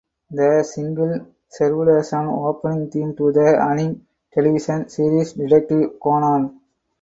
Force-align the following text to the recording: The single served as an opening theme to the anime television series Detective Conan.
The 0.31 0.63
single 0.63 1.27
served 1.47 1.89
as 1.89 2.11
an 2.13 2.25
opening 2.25 2.89
theme 2.89 3.15
to 3.17 3.31
the 3.31 3.59
anime 3.61 4.07
television 4.33 4.89
series 4.89 5.33
Detective 5.33 5.99
Conan. 6.01 6.59